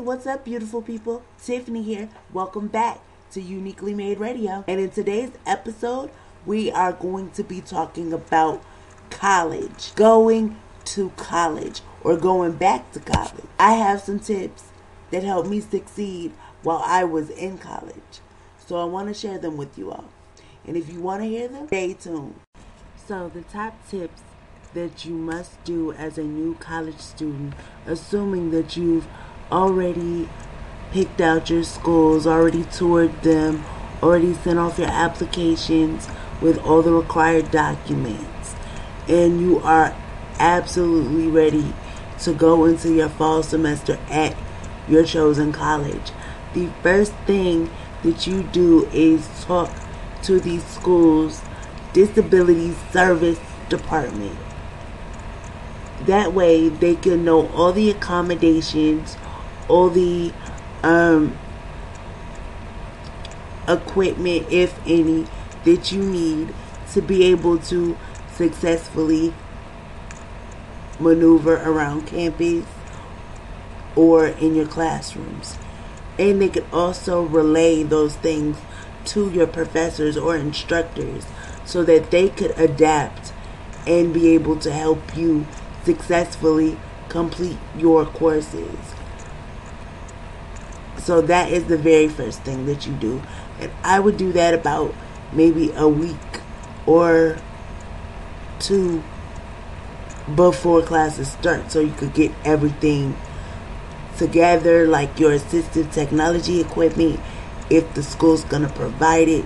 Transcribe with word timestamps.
what's 0.00 0.26
up, 0.26 0.46
beautiful 0.46 0.80
people? 0.80 1.22
Tiffany 1.42 1.82
here. 1.82 2.08
Welcome 2.32 2.68
back 2.68 3.00
to 3.32 3.40
Uniquely 3.40 3.92
Made 3.92 4.18
Radio. 4.18 4.64
And 4.66 4.80
in 4.80 4.88
today's 4.88 5.32
episode, 5.46 6.10
we 6.46 6.70
are 6.70 6.92
going 6.92 7.30
to 7.32 7.44
be 7.44 7.60
talking 7.60 8.10
about 8.10 8.62
college, 9.10 9.94
going 9.96 10.56
to 10.86 11.10
college, 11.18 11.82
or 12.02 12.16
going 12.16 12.52
back 12.52 12.90
to 12.92 13.00
college. 13.00 13.44
I 13.58 13.74
have 13.74 14.00
some 14.00 14.20
tips 14.20 14.64
that 15.10 15.22
helped 15.22 15.50
me 15.50 15.60
succeed 15.60 16.32
while 16.62 16.82
I 16.82 17.04
was 17.04 17.28
in 17.28 17.58
college. 17.58 18.20
So 18.64 18.76
I 18.78 18.84
want 18.84 19.08
to 19.08 19.14
share 19.14 19.36
them 19.36 19.58
with 19.58 19.76
you 19.76 19.90
all. 19.90 20.06
And 20.66 20.78
if 20.78 20.90
you 20.90 21.00
want 21.00 21.22
to 21.22 21.28
hear 21.28 21.46
them, 21.46 21.66
stay 21.66 21.92
tuned. 21.92 22.40
So, 23.06 23.28
the 23.28 23.42
top 23.42 23.86
tips 23.88 24.22
that 24.72 25.04
you 25.04 25.14
must 25.14 25.62
do 25.64 25.92
as 25.92 26.16
a 26.16 26.22
new 26.22 26.54
college 26.54 27.00
student, 27.00 27.54
assuming 27.86 28.50
that 28.52 28.76
you've 28.76 29.06
already 29.50 30.28
picked 30.90 31.20
out 31.20 31.50
your 31.50 31.64
schools, 31.64 32.26
already 32.26 32.64
toured 32.64 33.22
them, 33.22 33.64
already 34.02 34.34
sent 34.34 34.58
off 34.58 34.78
your 34.78 34.88
applications 34.88 36.08
with 36.40 36.58
all 36.58 36.82
the 36.82 36.92
required 36.92 37.50
documents, 37.50 38.54
and 39.08 39.40
you 39.40 39.58
are 39.60 39.94
absolutely 40.38 41.28
ready 41.28 41.74
to 42.18 42.32
go 42.32 42.64
into 42.64 42.92
your 42.92 43.08
fall 43.08 43.42
semester 43.42 43.98
at 44.08 44.36
your 44.88 45.04
chosen 45.04 45.52
college. 45.52 46.12
The 46.54 46.68
first 46.82 47.12
thing 47.26 47.70
that 48.02 48.26
you 48.26 48.42
do 48.42 48.86
is 48.92 49.28
talk 49.44 49.70
to 50.22 50.40
these 50.40 50.64
schools 50.64 51.42
disability 51.92 52.72
service 52.92 53.40
department. 53.68 54.38
That 56.02 56.32
way 56.32 56.68
they 56.68 56.96
can 56.96 57.24
know 57.24 57.48
all 57.48 57.72
the 57.72 57.90
accommodations, 57.90 59.16
all 59.70 59.88
the 59.88 60.32
um, 60.82 61.38
equipment, 63.68 64.46
if 64.50 64.78
any, 64.86 65.26
that 65.64 65.92
you 65.92 66.02
need 66.02 66.52
to 66.92 67.00
be 67.00 67.24
able 67.24 67.58
to 67.58 67.96
successfully 68.34 69.32
maneuver 70.98 71.56
around 71.56 72.06
campus 72.06 72.66
or 73.96 74.26
in 74.26 74.54
your 74.54 74.66
classrooms. 74.66 75.56
And 76.18 76.42
they 76.42 76.48
could 76.48 76.66
also 76.72 77.22
relay 77.22 77.82
those 77.82 78.16
things 78.16 78.58
to 79.06 79.30
your 79.30 79.46
professors 79.46 80.16
or 80.16 80.36
instructors 80.36 81.26
so 81.64 81.84
that 81.84 82.10
they 82.10 82.28
could 82.28 82.58
adapt 82.58 83.32
and 83.86 84.12
be 84.12 84.28
able 84.28 84.56
to 84.56 84.72
help 84.72 85.16
you 85.16 85.46
successfully 85.84 86.78
complete 87.08 87.58
your 87.76 88.04
courses. 88.04 88.94
So 91.10 91.20
that 91.22 91.50
is 91.50 91.64
the 91.64 91.76
very 91.76 92.06
first 92.06 92.42
thing 92.42 92.66
that 92.66 92.86
you 92.86 92.92
do. 92.92 93.20
And 93.58 93.72
I 93.82 93.98
would 93.98 94.16
do 94.16 94.30
that 94.30 94.54
about 94.54 94.94
maybe 95.32 95.72
a 95.72 95.88
week 95.88 96.14
or 96.86 97.36
two 98.60 99.02
before 100.36 100.82
classes 100.82 101.32
start 101.32 101.72
so 101.72 101.80
you 101.80 101.92
could 101.94 102.14
get 102.14 102.30
everything 102.44 103.16
together 104.18 104.86
like 104.86 105.18
your 105.18 105.32
assistive 105.32 105.92
technology 105.92 106.60
equipment 106.60 107.18
if 107.70 107.92
the 107.94 108.04
school's 108.04 108.44
gonna 108.44 108.68
provide 108.68 109.26
it 109.26 109.44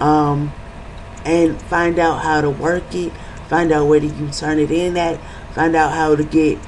um, 0.00 0.50
and 1.26 1.60
find 1.64 1.98
out 1.98 2.22
how 2.22 2.40
to 2.40 2.48
work 2.48 2.94
it 2.94 3.12
find 3.50 3.70
out 3.70 3.86
where 3.86 4.02
you 4.02 4.30
turn 4.30 4.58
it 4.58 4.70
in 4.70 4.96
at 4.96 5.20
find 5.52 5.76
out 5.76 5.92
how 5.92 6.16
to 6.16 6.24
get 6.24 6.58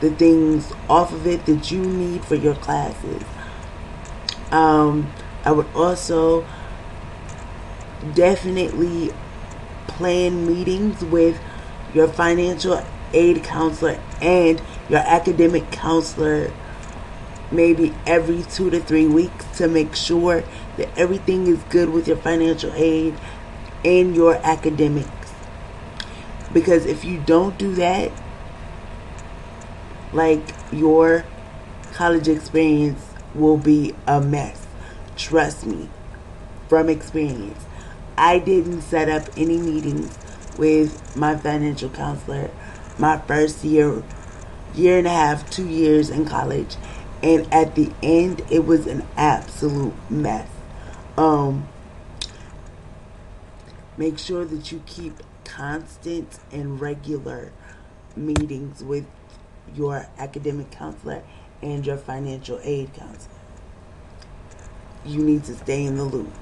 the 0.00 0.10
things 0.12 0.72
off 0.88 1.12
of 1.12 1.26
it 1.26 1.44
that 1.44 1.70
you 1.70 1.80
need 1.80 2.24
for 2.24 2.36
your 2.36 2.54
classes 2.54 3.22
um, 4.52 5.12
I 5.44 5.52
would 5.52 5.68
also 5.74 6.46
definitely 8.14 9.12
plan 9.86 10.46
meetings 10.46 11.02
with 11.02 11.40
your 11.94 12.08
financial 12.08 12.84
aid 13.12 13.42
counselor 13.42 14.00
and 14.20 14.60
your 14.88 15.00
academic 15.00 15.70
counselor 15.70 16.52
maybe 17.50 17.94
every 18.06 18.42
two 18.42 18.70
to 18.70 18.80
three 18.80 19.06
weeks 19.06 19.46
to 19.58 19.68
make 19.68 19.94
sure 19.94 20.42
that 20.76 20.88
everything 20.98 21.46
is 21.46 21.62
good 21.64 21.88
with 21.88 22.08
your 22.08 22.16
financial 22.16 22.72
aid 22.74 23.14
and 23.84 24.14
your 24.16 24.34
academics. 24.44 25.32
Because 26.52 26.86
if 26.86 27.04
you 27.04 27.18
don't 27.20 27.56
do 27.56 27.74
that, 27.74 28.10
like 30.12 30.42
your 30.72 31.24
college 31.92 32.28
experience 32.28 33.05
will 33.36 33.58
be 33.58 33.94
a 34.06 34.20
mess. 34.20 34.66
Trust 35.16 35.66
me 35.66 35.88
from 36.68 36.88
experience. 36.88 37.64
I 38.18 38.38
didn't 38.38 38.82
set 38.82 39.08
up 39.08 39.28
any 39.36 39.58
meetings 39.58 40.18
with 40.58 41.16
my 41.16 41.36
financial 41.36 41.90
counselor 41.90 42.50
my 42.98 43.18
first 43.18 43.62
year, 43.64 44.02
year 44.74 44.98
and 44.98 45.06
a 45.06 45.10
half, 45.10 45.50
two 45.50 45.68
years 45.68 46.10
in 46.10 46.24
college. 46.24 46.76
And 47.22 47.52
at 47.52 47.74
the 47.74 47.92
end, 48.02 48.42
it 48.50 48.64
was 48.64 48.86
an 48.86 49.06
absolute 49.16 49.94
mess. 50.10 50.48
Um, 51.16 51.68
make 53.96 54.18
sure 54.18 54.44
that 54.44 54.70
you 54.70 54.82
keep 54.86 55.14
constant 55.44 56.38
and 56.52 56.80
regular 56.80 57.52
meetings 58.14 58.82
with 58.82 59.06
your 59.74 60.06
academic 60.18 60.70
counselor 60.70 61.22
and 61.62 61.86
your 61.86 61.96
financial 61.96 62.60
aid 62.62 62.92
counselor. 62.94 63.34
You 65.04 65.22
need 65.22 65.44
to 65.44 65.54
stay 65.54 65.84
in 65.84 65.96
the 65.96 66.04
loop. 66.04 66.32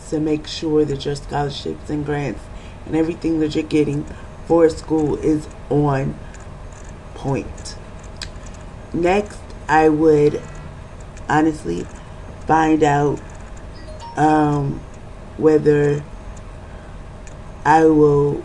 So 0.00 0.20
make 0.20 0.46
sure 0.46 0.84
that 0.84 1.04
your 1.04 1.16
scholarships 1.16 1.90
and 1.90 2.04
grants 2.04 2.42
and 2.86 2.94
everything 2.94 3.40
that 3.40 3.54
you're 3.54 3.64
getting 3.64 4.06
for 4.46 4.68
school 4.70 5.16
is 5.16 5.48
on 5.68 6.18
point. 7.14 7.76
Next, 8.92 9.38
I 9.68 9.88
would 9.88 10.40
honestly 11.28 11.86
find 12.46 12.82
out 12.82 13.20
um, 14.16 14.80
whether 15.36 16.04
I 17.64 17.86
will 17.86 18.44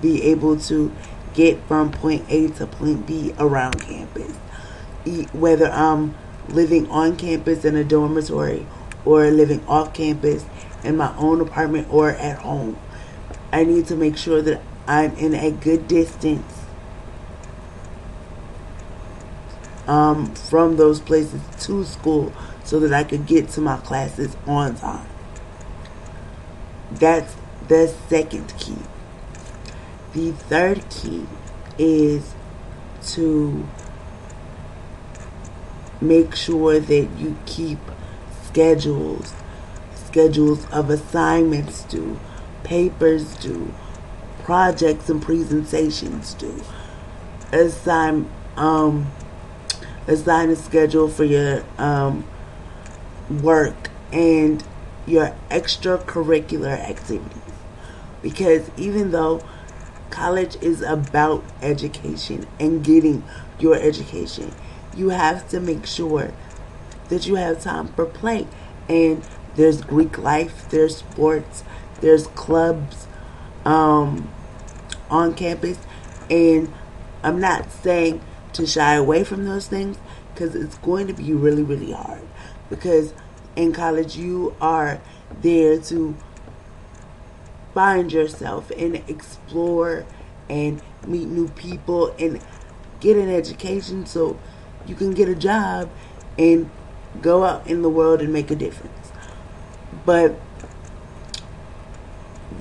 be 0.00 0.22
able 0.24 0.58
to 0.60 0.90
get 1.34 1.62
from 1.68 1.92
point 1.92 2.24
A 2.28 2.48
to 2.48 2.66
point 2.66 3.06
B 3.06 3.34
around 3.38 3.80
campus. 3.80 4.36
Whether 5.32 5.70
I'm 5.70 6.14
living 6.48 6.88
on 6.90 7.16
campus 7.16 7.64
in 7.64 7.76
a 7.76 7.84
dormitory 7.84 8.66
or 9.04 9.30
living 9.30 9.64
off 9.66 9.92
campus 9.94 10.44
in 10.84 10.96
my 10.96 11.16
own 11.16 11.40
apartment 11.40 11.88
or 11.90 12.10
at 12.10 12.38
home. 12.38 12.78
I 13.52 13.64
need 13.64 13.86
to 13.86 13.96
make 13.96 14.16
sure 14.16 14.42
that 14.42 14.62
I'm 14.86 15.14
in 15.16 15.34
a 15.34 15.50
good 15.50 15.86
distance 15.88 16.64
um, 19.86 20.34
from 20.34 20.76
those 20.76 21.00
places 21.00 21.40
to 21.66 21.84
school 21.84 22.32
so 22.64 22.80
that 22.80 22.92
I 22.92 23.04
could 23.04 23.26
get 23.26 23.48
to 23.50 23.60
my 23.60 23.76
classes 23.78 24.36
on 24.46 24.76
time. 24.76 25.06
That's 26.90 27.34
the 27.68 27.92
second 28.08 28.52
key. 28.58 28.78
The 30.12 30.32
third 30.32 30.88
key 30.90 31.26
is 31.78 32.34
to 33.12 33.66
make 36.02 36.34
sure 36.34 36.80
that 36.80 37.08
you 37.18 37.36
keep 37.46 37.78
schedules, 38.44 39.32
schedules 39.94 40.66
of 40.70 40.90
assignments 40.90 41.84
due, 41.84 42.18
papers 42.64 43.36
due, 43.36 43.72
projects 44.42 45.08
and 45.08 45.22
presentations 45.22 46.34
due. 46.34 46.62
Assign 47.52 48.28
um 48.56 49.10
assign 50.06 50.50
a 50.50 50.56
schedule 50.56 51.08
for 51.08 51.24
your 51.24 51.64
um 51.78 52.24
work 53.30 53.90
and 54.12 54.62
your 55.06 55.34
extracurricular 55.50 56.78
activities. 56.78 57.38
Because 58.20 58.70
even 58.76 59.10
though 59.10 59.42
college 60.10 60.56
is 60.62 60.82
about 60.82 61.42
education 61.62 62.46
and 62.60 62.84
getting 62.84 63.24
your 63.58 63.74
education, 63.74 64.52
you 64.94 65.10
have 65.10 65.48
to 65.50 65.60
make 65.60 65.86
sure 65.86 66.32
that 67.08 67.26
you 67.26 67.36
have 67.36 67.62
time 67.62 67.88
for 67.88 68.06
play. 68.06 68.46
And 68.88 69.22
there's 69.56 69.82
Greek 69.82 70.18
life, 70.18 70.68
there's 70.70 70.96
sports, 70.96 71.64
there's 72.00 72.26
clubs 72.28 73.06
um, 73.64 74.30
on 75.10 75.34
campus. 75.34 75.78
And 76.30 76.72
I'm 77.22 77.40
not 77.40 77.70
saying 77.70 78.20
to 78.54 78.66
shy 78.66 78.94
away 78.94 79.24
from 79.24 79.44
those 79.44 79.66
things 79.66 79.98
because 80.34 80.54
it's 80.54 80.78
going 80.78 81.06
to 81.06 81.12
be 81.12 81.32
really, 81.32 81.62
really 81.62 81.92
hard. 81.92 82.22
Because 82.68 83.12
in 83.56 83.72
college, 83.72 84.16
you 84.16 84.54
are 84.60 85.00
there 85.40 85.78
to 85.78 86.16
find 87.74 88.12
yourself 88.12 88.70
and 88.76 88.96
explore 89.08 90.06
and 90.48 90.82
meet 91.06 91.28
new 91.28 91.48
people 91.48 92.14
and 92.18 92.40
get 93.00 93.16
an 93.16 93.28
education. 93.28 94.06
So 94.06 94.38
you 94.86 94.94
can 94.94 95.12
get 95.12 95.28
a 95.28 95.34
job 95.34 95.90
and 96.38 96.70
go 97.20 97.44
out 97.44 97.66
in 97.66 97.82
the 97.82 97.88
world 97.88 98.20
and 98.20 98.32
make 98.32 98.50
a 98.50 98.56
difference. 98.56 99.12
But 100.04 100.40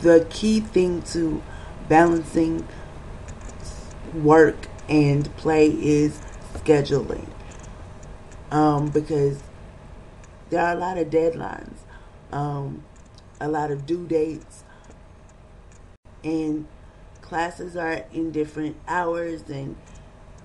the 0.02 0.26
key 0.30 0.60
thing 0.60 1.02
to 1.04 1.42
balancing 1.88 2.68
work 4.14 4.68
and 4.90 5.36
play 5.38 5.68
is 5.68 6.20
scheduling. 6.54 7.28
Um, 8.52 8.90
because 8.90 9.42
there 10.50 10.62
are 10.62 10.76
a 10.76 10.80
lot 10.80 10.98
of 10.98 11.10
deadlines, 11.10 11.78
um, 12.34 12.84
a 13.40 13.48
lot 13.48 13.72
of 13.72 13.86
due 13.86 14.06
dates, 14.06 14.66
and 16.24 16.68
classes 17.22 17.78
are 17.78 18.04
in 18.12 18.32
different 18.32 18.76
hours, 18.90 19.44
and 19.50 19.78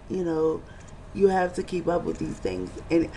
you 0.09 0.23
know, 0.23 0.63
you 1.17 1.29
have 1.29 1.55
to 1.55 1.63
keep 1.63 1.89
up 1.89 2.05
with 2.05 2.19
these 2.19 2.37
things. 2.39 2.71
And 2.91 3.11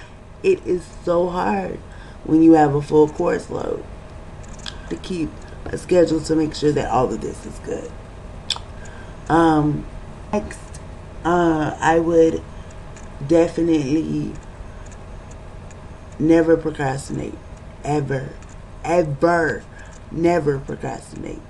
it 0.43 0.65
is 0.65 0.85
so 1.03 1.27
hard 1.29 1.79
when 2.23 2.41
you 2.41 2.53
have 2.53 2.73
a 2.73 2.81
full 2.81 3.09
course 3.09 3.49
load 3.49 3.83
to 4.89 4.95
keep 4.97 5.29
a 5.65 5.77
schedule 5.77 6.21
to 6.21 6.35
make 6.35 6.55
sure 6.55 6.71
that 6.71 6.89
all 6.89 7.11
of 7.11 7.21
this 7.21 7.45
is 7.45 7.59
good. 7.59 7.91
Um, 9.27 9.85
next, 10.31 10.59
uh, 11.23 11.77
I 11.79 11.99
would 11.99 12.41
definitely 13.27 14.33
never 16.17 16.57
procrastinate. 16.57 17.35
Ever. 17.83 18.33
Ever. 18.83 19.63
Never 20.11 20.59
procrastinate. 20.59 21.41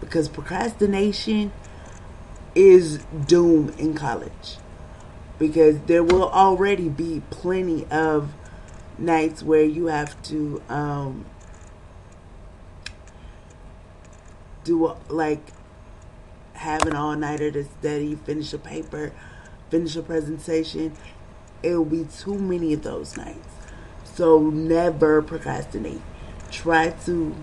Because 0.00 0.28
procrastination 0.28 1.52
is 2.54 2.98
doom 3.26 3.74
in 3.78 3.94
college. 3.94 4.58
Because 5.38 5.78
there 5.80 6.02
will 6.02 6.28
already 6.28 6.88
be 6.88 7.22
plenty 7.30 7.86
of 7.90 8.32
nights 8.98 9.42
where 9.42 9.62
you 9.62 9.86
have 9.86 10.20
to 10.24 10.60
um, 10.68 11.24
do 14.64 14.94
like 15.08 15.52
have 16.54 16.82
an 16.86 16.94
all 16.94 17.14
nighter 17.16 17.50
to 17.52 17.64
study, 17.64 18.16
finish 18.16 18.52
a 18.52 18.58
paper, 18.58 19.12
finish 19.70 19.94
a 19.96 20.02
presentation. 20.02 20.92
It 21.62 21.74
will 21.74 21.84
be 21.84 22.04
too 22.04 22.38
many 22.38 22.72
of 22.72 22.82
those 22.82 23.16
nights. 23.16 23.48
So 24.04 24.50
never 24.50 25.22
procrastinate. 25.22 26.02
Try 26.50 26.90
to 27.06 27.34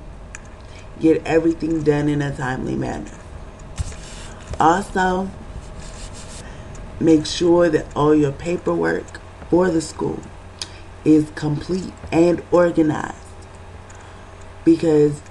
get 0.99 1.25
everything 1.25 1.83
done 1.83 2.09
in 2.09 2.21
a 2.21 2.35
timely 2.35 2.75
manner. 2.75 3.11
Also, 4.59 5.29
make 6.99 7.25
sure 7.25 7.69
that 7.69 7.85
all 7.95 8.15
your 8.15 8.31
paperwork 8.31 9.19
for 9.49 9.69
the 9.69 9.81
school 9.81 10.19
is 11.03 11.29
complete 11.35 11.93
and 12.11 12.43
organized. 12.51 13.17
Because 14.63 15.21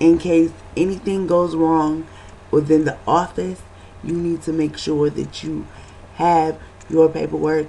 in 0.00 0.18
case 0.18 0.50
anything 0.76 1.26
goes 1.26 1.54
wrong 1.54 2.06
within 2.50 2.84
the 2.84 2.98
office, 3.06 3.62
you 4.02 4.14
need 4.14 4.42
to 4.42 4.52
make 4.52 4.76
sure 4.76 5.08
that 5.10 5.42
you 5.42 5.66
have 6.14 6.60
your 6.88 7.08
paperwork. 7.08 7.68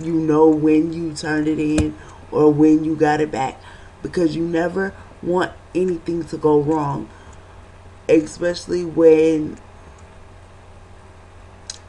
You 0.00 0.14
know 0.14 0.48
when 0.48 0.92
you 0.92 1.14
turned 1.14 1.46
it 1.46 1.58
in 1.58 1.96
or 2.30 2.50
when 2.50 2.84
you 2.84 2.96
got 2.96 3.20
it 3.20 3.30
back 3.30 3.60
because 4.02 4.34
you 4.34 4.46
never 4.46 4.94
want 5.22 5.52
anything 5.74 6.24
to 6.24 6.36
go 6.36 6.60
wrong, 6.60 7.08
especially 8.08 8.84
when 8.84 9.58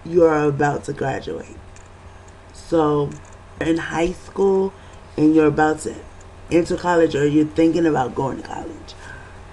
you're 0.05 0.43
about 0.43 0.85
to 0.85 0.93
graduate. 0.93 1.57
So, 2.53 3.09
in 3.59 3.77
high 3.77 4.11
school 4.11 4.73
and 5.17 5.33
you're 5.33 5.47
about 5.47 5.79
to 5.81 5.95
enter 6.51 6.77
college 6.77 7.15
or 7.15 7.27
you're 7.27 7.45
thinking 7.45 7.85
about 7.85 8.15
going 8.15 8.41
to 8.41 8.47
college, 8.47 8.95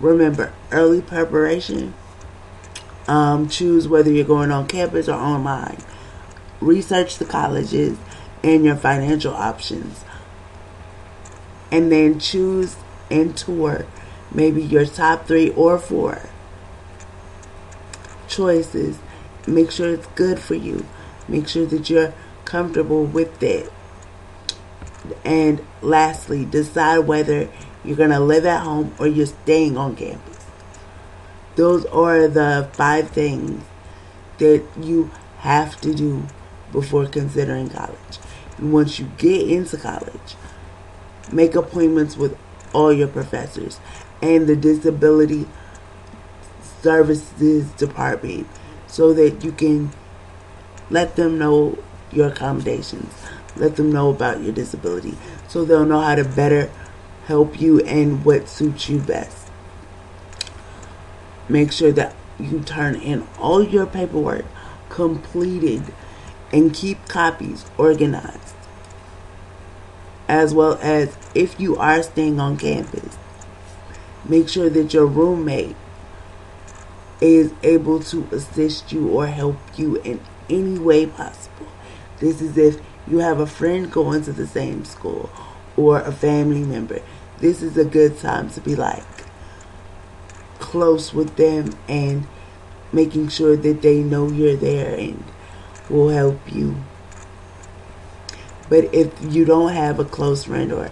Remember, 0.03 0.53
early 0.73 1.01
preparation. 1.01 1.95
Um, 3.07 3.49
choose 3.49 3.87
whether 3.87 4.11
you're 4.11 4.25
going 4.25 4.51
on 4.51 4.67
campus 4.67 5.09
or 5.09 5.15
online. 5.15 5.79
Research 6.61 7.19
the 7.19 7.25
colleges 7.25 7.97
and 8.43 8.65
your 8.65 8.75
financial 8.75 9.33
options. 9.33 10.05
And 11.71 11.91
then 11.91 12.19
choose 12.19 12.77
and 13.11 13.37
tour 13.37 13.87
maybe 14.35 14.63
your 14.63 14.87
top 14.87 15.27
three 15.27 15.51
or 15.51 15.79
four 15.79 16.23
choices. 18.27 18.99
Make 19.47 19.71
sure 19.71 19.95
it's 19.95 20.07
good 20.09 20.39
for 20.39 20.55
you. 20.55 20.87
Make 21.29 21.49
sure 21.49 21.67
that 21.67 21.91
you're 21.91 22.15
comfortable 22.45 23.05
with 23.05 23.43
it. 23.43 23.73
And 25.25 25.65
lastly, 25.81 26.45
decide 26.45 27.01
whether 27.01 27.49
you're 27.85 27.97
going 27.97 28.11
to 28.11 28.21
live 28.21 28.47
at 28.47 28.63
home 28.63 28.95
or 28.99 29.07
you're 29.07 29.27
staying 29.27 29.77
on 29.77 29.97
campus. 29.97 30.47
Those 31.57 31.85
are 31.87 32.29
the 32.29 32.69
five 32.73 33.11
things 33.11 33.65
that 34.39 34.65
you 34.81 35.11
have 35.39 35.81
to 35.81 35.95
do 35.95 36.27
before 36.71 37.07
considering 37.07 37.69
college. 37.69 38.19
And 38.59 38.73
once 38.73 38.99
you 38.99 39.11
get 39.19 39.49
into 39.49 39.77
college, 39.77 40.37
make 41.31 41.55
appointments 41.55 42.17
with 42.17 42.39
all 42.73 42.93
your 42.93 43.09
professors 43.09 43.81
and 44.23 44.47
the 44.47 44.57
disability 44.57 45.47
services 46.81 47.71
department 47.73 48.47
so 48.93 49.15
that 49.15 49.43
you 49.43 49.51
can 49.51 49.91
let 50.91 51.17
them 51.17 51.39
know 51.39 51.79
your 52.13 52.29
accommodations, 52.29 53.11
let 53.57 53.77
them 53.77 53.91
know 53.91 54.11
about 54.11 54.43
your 54.43 54.53
disability 54.53 55.17
so 55.49 55.65
they'll 55.65 55.87
know 55.87 56.01
how 56.01 56.15
to 56.15 56.25
better 56.25 56.71
help 57.27 57.59
you 57.59 57.81
and 57.81 58.23
what 58.23 58.49
suits 58.49 58.91
you 58.91 58.99
best. 59.01 59.49
Make 61.49 61.73
sure 61.73 61.93
that 61.93 62.15
you 62.39 62.61
turn 62.61 62.95
in 62.97 63.27
all 63.39 63.63
your 63.63 63.87
paperwork 63.87 64.45
completed 64.91 65.83
and 66.53 66.75
keep 66.75 67.09
copies 67.09 67.65
organized. 67.79 68.55
As 70.29 70.53
well 70.53 70.79
as 70.83 71.17
if 71.35 71.59
you 71.59 71.77
are 71.77 72.03
staying 72.03 72.39
on 72.41 72.59
campus, 72.59 73.17
make 74.27 74.51
sure 74.51 74.69
that 74.69 74.93
your 74.93 75.07
roommate 75.07 75.77
is 77.23 77.55
able 77.63 78.01
to 78.01 78.27
assist 78.33 78.93
you 78.93 79.09
or 79.09 79.29
help 79.29 79.57
you 79.77 79.97
in 80.03 80.21
any 80.51 80.77
way 80.79 81.07
possible. 81.07 81.69
This 82.19 82.43
is 82.43 82.59
if 82.59 82.81
you 83.07 83.19
have 83.19 83.39
a 83.39 83.47
friend 83.47 83.91
going 83.91 84.25
to 84.25 84.33
the 84.33 84.47
same 84.47 84.85
school 84.85 85.31
or 85.77 86.01
a 86.01 86.11
family 86.11 86.65
member, 86.65 87.01
this 87.39 87.63
is 87.63 87.77
a 87.77 87.85
good 87.85 88.19
time 88.19 88.51
to 88.51 88.61
be 88.61 88.75
like 88.75 89.05
close 90.59 91.15
with 91.15 91.37
them 91.37 91.77
and 91.89 92.27
making 92.93 93.29
sure 93.29 93.57
that 93.57 93.83
they 93.83 94.03
know 94.03 94.29
you're 94.29 94.57
there 94.57 94.99
and 94.99 95.23
will 95.89 96.09
help 96.09 96.41
you. 96.53 96.77
But 98.69 98.93
if 98.93 99.13
you 99.23 99.45
don't 99.45 99.73
have 99.73 100.01
a 100.01 100.05
close 100.05 100.45
friend 100.45 100.73
or 100.73 100.91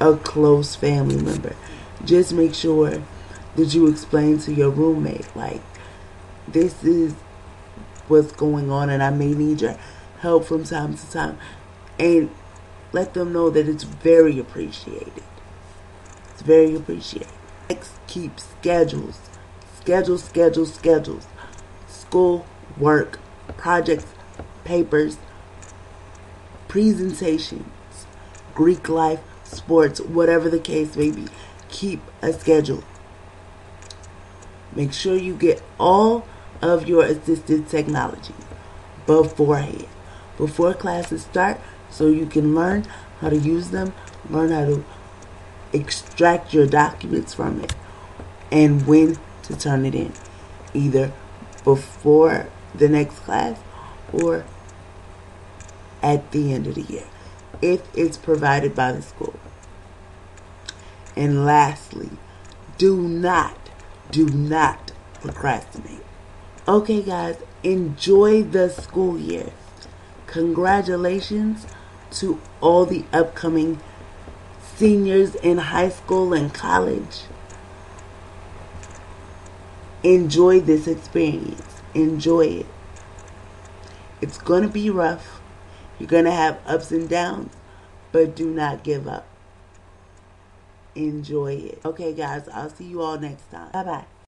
a 0.00 0.16
close 0.16 0.74
family 0.74 1.22
member, 1.22 1.54
just 2.04 2.32
make 2.32 2.54
sure 2.54 3.02
that 3.56 3.74
you 3.74 3.88
explain 3.88 4.38
to 4.38 4.52
your 4.52 4.70
roommate, 4.70 5.34
like, 5.36 5.60
this 6.52 6.82
is 6.84 7.14
what's 8.08 8.32
going 8.32 8.70
on 8.70 8.90
and 8.90 9.02
I 9.02 9.10
may 9.10 9.34
need 9.34 9.60
your 9.60 9.76
help 10.20 10.44
from 10.44 10.64
time 10.64 10.96
to 10.96 11.10
time. 11.10 11.38
And 11.98 12.30
let 12.92 13.14
them 13.14 13.32
know 13.32 13.50
that 13.50 13.68
it's 13.68 13.84
very 13.84 14.38
appreciated. 14.38 15.22
It's 16.30 16.42
very 16.42 16.74
appreciated. 16.74 17.28
Next, 17.68 17.92
keep 18.06 18.40
schedules. 18.40 19.20
Schedule, 19.80 20.18
schedule, 20.18 20.66
schedules. 20.66 21.26
School, 21.86 22.46
work, 22.78 23.18
projects, 23.56 24.06
papers, 24.64 25.18
presentations, 26.68 27.66
Greek 28.54 28.88
life, 28.88 29.20
sports, 29.44 30.00
whatever 30.00 30.48
the 30.48 30.58
case 30.58 30.96
may 30.96 31.10
be. 31.10 31.26
Keep 31.68 32.00
a 32.22 32.32
schedule. 32.32 32.84
Make 34.74 34.92
sure 34.92 35.16
you 35.16 35.34
get 35.34 35.62
all 35.78 36.26
of 36.60 36.88
your 36.88 37.04
assistive 37.04 37.68
technology 37.68 38.34
beforehand, 39.06 39.86
before 40.36 40.74
classes 40.74 41.22
start, 41.22 41.60
so 41.90 42.08
you 42.08 42.26
can 42.26 42.54
learn 42.54 42.84
how 43.20 43.30
to 43.30 43.36
use 43.36 43.70
them, 43.70 43.92
learn 44.28 44.50
how 44.50 44.64
to 44.64 44.84
extract 45.72 46.52
your 46.52 46.66
documents 46.66 47.34
from 47.34 47.60
it, 47.60 47.74
and 48.50 48.86
when 48.86 49.18
to 49.42 49.56
turn 49.56 49.86
it 49.86 49.94
in, 49.94 50.12
either 50.74 51.12
before 51.64 52.48
the 52.74 52.88
next 52.88 53.16
class 53.20 53.58
or 54.12 54.44
at 56.02 56.30
the 56.32 56.52
end 56.52 56.66
of 56.66 56.74
the 56.74 56.82
year, 56.82 57.06
if 57.60 57.82
it's 57.96 58.16
provided 58.16 58.74
by 58.74 58.92
the 58.92 59.02
school. 59.02 59.38
And 61.16 61.44
lastly, 61.44 62.10
do 62.76 62.96
not, 62.96 63.70
do 64.10 64.28
not 64.28 64.92
procrastinate. 65.20 66.07
Okay, 66.68 67.00
guys, 67.00 67.38
enjoy 67.62 68.42
the 68.42 68.68
school 68.68 69.18
year. 69.18 69.52
congratulations 70.26 71.66
to 72.10 72.38
all 72.60 72.84
the 72.84 73.06
upcoming 73.10 73.80
seniors 74.76 75.34
in 75.36 75.56
high 75.56 75.88
school 75.88 76.34
and 76.34 76.52
college. 76.52 77.22
Enjoy 80.02 80.60
this 80.60 80.86
experience. 80.86 81.80
Enjoy 81.94 82.44
it. 82.44 82.66
It's 84.20 84.36
going 84.36 84.62
to 84.62 84.68
be 84.68 84.90
rough. 84.90 85.40
You're 85.98 86.06
going 86.06 86.26
to 86.26 86.30
have 86.30 86.60
ups 86.66 86.92
and 86.92 87.08
downs, 87.08 87.54
but 88.12 88.36
do 88.36 88.50
not 88.50 88.84
give 88.84 89.08
up. 89.08 89.26
Enjoy 90.94 91.54
it. 91.54 91.80
Okay, 91.82 92.12
guys, 92.12 92.46
I'll 92.52 92.68
see 92.68 92.84
you 92.84 93.00
all 93.00 93.18
next 93.18 93.50
time. 93.50 93.70
Bye 93.72 93.84
bye. 93.84 94.08